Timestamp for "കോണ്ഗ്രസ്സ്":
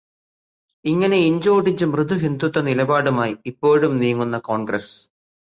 4.39-4.97